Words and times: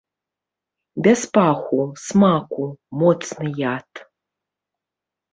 Без 1.07 1.19
паху, 1.35 1.79
смаку, 2.03 2.65
моцны 3.01 3.51
яд. 3.75 4.01